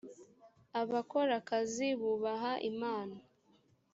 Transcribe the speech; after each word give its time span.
abakora 0.81 1.31
akazi 1.41 1.87
bubaha 1.99 2.51
imana. 2.71 3.17